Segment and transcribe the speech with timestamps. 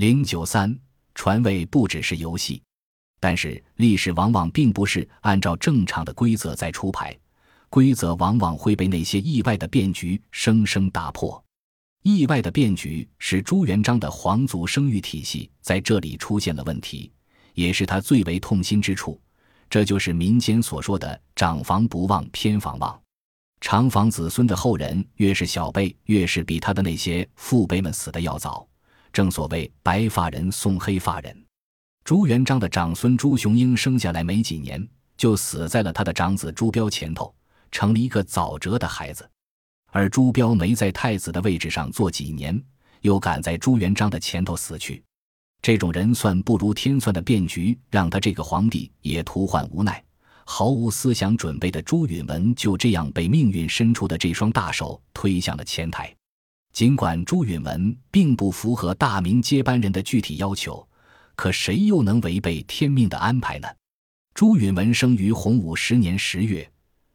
[0.00, 0.74] 零九三
[1.14, 2.62] 传位不只是游戏，
[3.20, 7.14] 但是历史往往并不是按照正常的规则在出牌，
[7.68, 11.44] 规则往往会被那些意外的变局生生打破。
[12.02, 17.12] 意外的变局使朱元璋的皇族生育体系在这里出现了问题，
[17.52, 19.20] 也是他最为痛心之处。
[19.68, 22.98] 这就是民间所说的“长房不忘偏房忘”。
[23.60, 28.66] 长房子孙的后人越是小辈，越是比他的那些父辈们死的要早。
[29.12, 31.44] 正所谓“白发人送黑发人”，
[32.04, 37.34] 朱元璋的长孙朱雄英生下来没几年，就死在了他的长子朱标前头，
[37.70, 39.28] 成了一个早折的孩子。
[39.92, 42.62] 而朱标没在太子的位置上坐几年，
[43.00, 45.02] 又赶在朱元璋的前头死去。
[45.60, 50.02] 这种人算不如天算的变局，让他这个皇帝也徒患无奈。
[50.46, 56.12] 毫无思想准备的朱允文就这样被命运伸出的这双大手推向了前台。
[56.72, 60.86] 尽管朱允文并不符合大明接班人的具体要求，
[61.34, 63.68] 可谁又能违背天命的安排呢？
[64.34, 66.70] 朱允文生于洪武十年十月，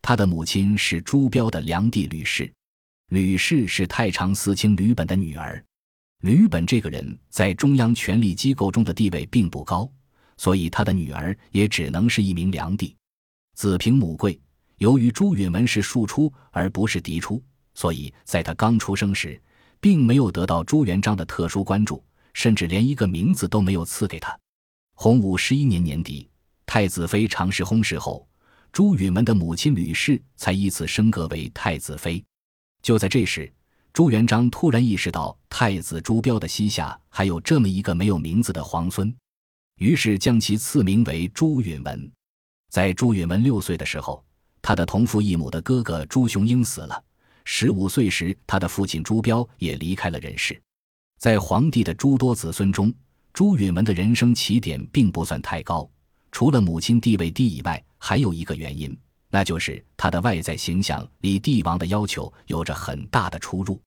[0.00, 2.50] 他的母亲是朱标的良娣吕氏。
[3.10, 5.62] 吕氏是太常寺卿吕本的女儿。
[6.22, 9.90] 吕本这个人在中央权力机构中的地位并不高，
[10.36, 12.94] 所以他的女儿也只能是一名良娣。
[13.54, 14.40] 子凭母贵，
[14.78, 17.42] 由于朱允文是庶出而不是嫡出。
[17.80, 19.40] 所以，在他刚出生时，
[19.80, 24.38] 并没有得到朱元璋的特殊关注，甚至连一个名字都没有赐给他。
[24.94, 26.28] 洪武十一年年底，
[26.66, 28.28] 太子妃常氏薨逝后，
[28.70, 32.22] 朱允炆的母亲吕氏才依次升格为太子妃。
[32.82, 33.50] 就在这时，
[33.94, 39.10] 朱元璋突然意识到太子朱标的膝下还有这么一个没有名字的皇孙，
[39.76, 42.10] 于是将其赐名为朱允炆。
[42.68, 44.22] 在朱允炆六岁的时候，
[44.60, 47.02] 他的同父异母的哥哥朱雄英死了。
[47.52, 50.58] 十五岁时，他的父亲朱标也离开了人世。
[51.18, 52.94] 在皇帝的诸多子孙中，
[53.32, 55.90] 朱允文的人生起点并不算太高。
[56.30, 58.96] 除了母亲地位低以外，还有一个原因，
[59.30, 63.82] 那就是他的外在形象离帝王的要求有着很大的出入。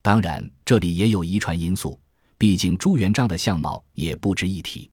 [0.00, 2.00] 当然，这里也有遗传因素，
[2.38, 4.90] 毕竟朱元璋的相貌也不值一提。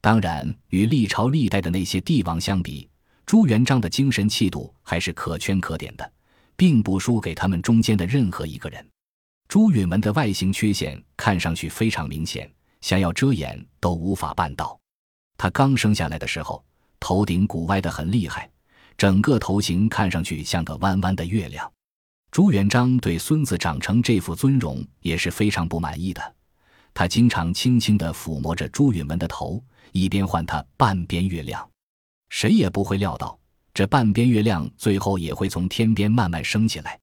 [0.00, 2.88] 当然，与历朝历代的那些帝王相比，
[3.26, 6.12] 朱元璋的精神气度还是可圈可点的。
[6.56, 8.84] 并不输给他们中间的任何一个人。
[9.48, 12.50] 朱允文的外形缺陷看上去非常明显，
[12.80, 14.78] 想要遮掩都无法办到。
[15.38, 16.64] 他刚生下来的时候，
[16.98, 18.50] 头顶骨歪得很厉害，
[18.96, 21.70] 整个头型看上去像个弯弯的月亮。
[22.32, 26.34] 朱元璋对孙子长成这副尊容也是非常不满意的，
[26.92, 29.62] 他经常轻轻地抚摸着朱允文的头，
[29.92, 31.70] 一边唤他半边月亮。
[32.30, 33.38] 谁也不会料到。
[33.76, 36.98] 这半边月亮最后也会从天边慢慢升起来。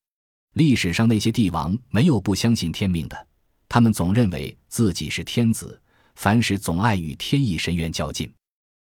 [0.56, 3.28] 历史上那些帝王没有不相信天命的，
[3.70, 5.80] 他们总认为自己是天子，
[6.16, 8.28] 凡事总爱与天意神缘较劲。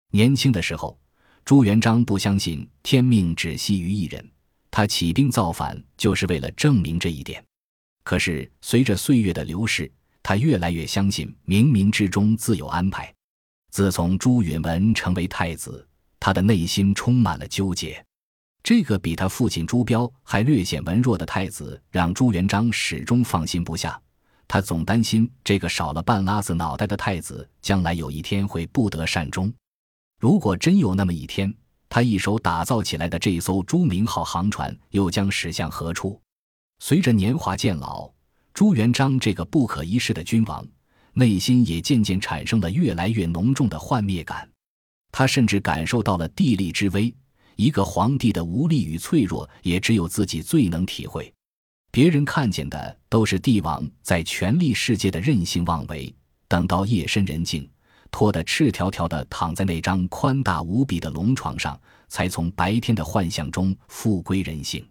[0.09, 0.97] 年轻的时候，
[1.43, 4.25] 朱元璋不相信天命只系于一人，
[4.69, 7.43] 他起兵造反就是为了证明这一点。
[8.05, 9.91] 可是随着岁月的流逝，
[10.23, 13.13] 他越来越相信冥冥之中自有安排。
[13.69, 15.85] 自从朱允文成为太子。
[16.21, 18.05] 他的内心充满了纠结，
[18.61, 23.99] 这个比他父亲朱标还略显文弱的太子，让朱元璋始终放心不下。
[24.47, 29.51] 他总担心这个少了半拉子脑袋的太子，将来有一天会不得善终。
[30.19, 31.51] 如果真有那么一天，
[31.89, 36.21] 他一手打造起来的这艘朱明号航船又将驶向何处？
[36.77, 38.07] 随着年华渐老，
[38.53, 40.63] 朱元璋这个不可一世的君王，
[41.13, 44.47] 内心也渐渐产生了越来越浓重的幻灭感。
[45.11, 47.13] 他甚至感受到了地利之危，
[47.55, 51.31] 一个皇帝的无力与脆弱，也只有自己最能体会。
[51.91, 56.13] 别人看见的都是帝王在权力世界的任性妄为，
[56.47, 57.69] 等到夜深人静，
[58.09, 64.87] 拖得赤条条的躺在那张宽大无比的龙床上，才从白天的幻象中复归人性。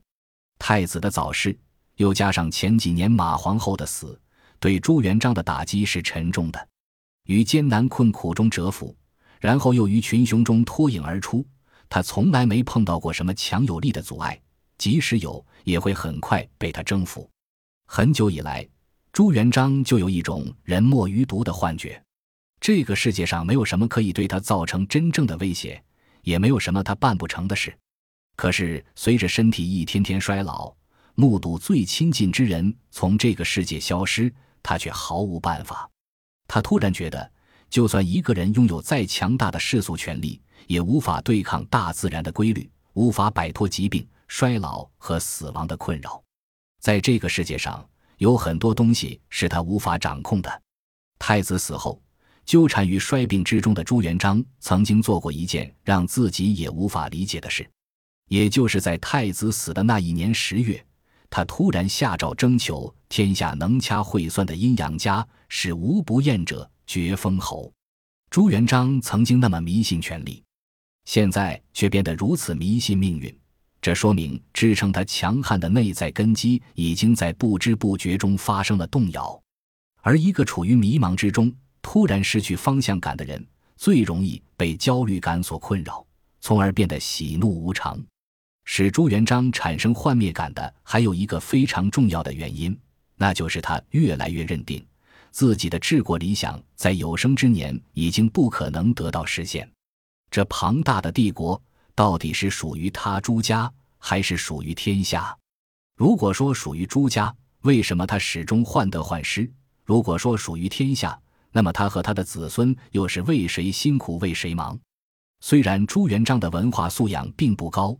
[0.59, 1.59] 太子的早逝，
[1.97, 4.21] 又加上前几年马皇后的死，
[4.59, 6.69] 对朱元璋的打击是沉重的，
[7.25, 8.95] 于艰难困苦中蛰伏。
[9.41, 11.45] 然后又于群雄中脱颖而出，
[11.89, 14.39] 他从来没碰到过什么强有力的阻碍，
[14.77, 17.29] 即使有，也会很快被他征服。
[17.87, 18.69] 很久以来，
[19.13, 22.01] 朱元璋就有一种人莫于毒的幻觉，
[22.61, 25.83] 这个世界上没有什么可以对他造成真正的威胁，
[26.23, 27.75] 也没有什么他办不成的事。
[28.37, 30.73] 可是随着身体一天天衰老，
[31.15, 34.31] 目睹最亲近之人从这个世界消失，
[34.63, 35.91] 他却毫无办法。
[36.47, 37.33] 他突然觉得。
[37.71, 46.21] 就算一个人拥有再强大的世俗权力，也无法对抗大自然的规律，无法摆脱疾病、衰老和死亡的困扰。
[46.81, 47.89] 在这个世界上，
[48.19, 50.63] 有很多东西是他无法掌控的。
[51.19, 52.03] 太子死后，
[52.45, 57.69] 纠缠于衰病之中的朱元璋，曾经做过一件让自己也无法理解的事，
[58.29, 60.85] 也就是在太子死的那一年十月，
[61.29, 67.73] 他突然下诏征求天下能掐会算的阴阳家，使无不验者绝封侯。
[68.31, 70.43] 朱元璋曾经那么迷信权力，
[71.05, 73.33] 现在却变得如此迷信命运。
[73.81, 79.41] 这说明支撑他强悍的内在根基已经在不知不觉中发生了动摇，
[80.03, 83.47] 而一个处于迷茫之中、突然失去方向感的人，
[83.77, 86.05] 最容易被焦虑感所困扰，
[86.41, 88.05] 从而变得喜怒无常。
[88.65, 92.77] 使朱元璋产生幻灭感的还有一个非常重要的原因，
[93.15, 94.85] 那就是他越来越认定
[95.31, 99.71] 自己的治国理想在有生之年已经不可能得到实现。
[100.31, 101.61] 这庞大的帝国。
[101.93, 105.37] 到底是属于他朱家，还是属于天下？
[105.97, 109.51] 如果说属于朱家，为什么他始终患得患失？
[109.85, 111.21] 如果说属于天下，
[111.53, 114.79] 那么他和他的子孙又是为谁辛苦为谁忙？
[115.41, 117.95] 虽然朱元璋的文化素养并不高，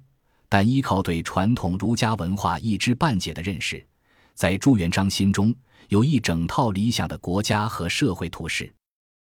[0.49, 3.87] 但依靠对传统儒家文化一知半解的认识，
[4.35, 5.55] 在朱元璋心中
[5.89, 8.73] 有一整套理想的国家和社会图式。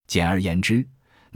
[0.06, 0.86] 简而言之。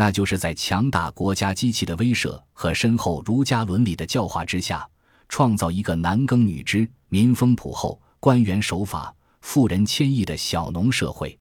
[0.00, 4.88] 那就是在强大国家机器的威慑和深厚儒家伦理的教化之下，
[5.29, 11.37] 创造一个男耕女织、民风朴厚、官员守法、富人谦抑的小农社会。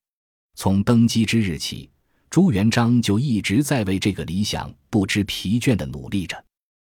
[0.56, 1.88] 从登基之日起，
[2.30, 6.44] 朱元璋就一直在为这个理想不知疲倦地努力着。